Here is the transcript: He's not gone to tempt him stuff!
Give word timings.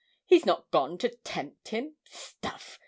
He's 0.25 0.47
not 0.47 0.71
gone 0.71 0.97
to 0.97 1.09
tempt 1.09 1.67
him 1.67 1.95
stuff! 2.09 2.79